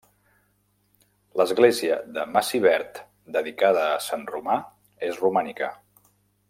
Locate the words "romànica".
5.27-5.75